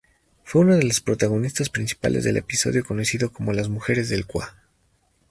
Fue 0.43 0.61
una 0.61 0.77
de 0.77 0.83
las 0.83 0.99
protagonistas 0.99 1.69
principales 1.69 2.23
del 2.23 2.37
episodio 2.37 2.83
conocido 2.83 3.31
como 3.31 3.53
"Las 3.53 3.69
mujeres 3.69 4.09
del 4.09 4.25
Cua". 4.25 4.57